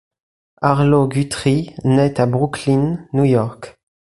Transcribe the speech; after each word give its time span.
Arlo 0.63 1.07
Guthrie 1.07 1.75
naît 1.83 2.19
à 2.19 2.25
Brooklyn, 2.25 3.05
New 3.13 3.23
York. 3.25 3.77